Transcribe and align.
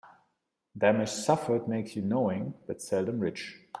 Damage 0.75 1.11
suffered 1.11 1.67
makes 1.67 1.95
you 1.95 2.01
knowing, 2.01 2.55
but 2.65 2.81
seldom 2.81 3.19
rich. 3.19 3.59